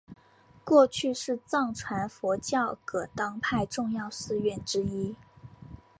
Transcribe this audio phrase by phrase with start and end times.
[0.63, 5.15] 过去是藏传佛教噶当派重要寺院之一。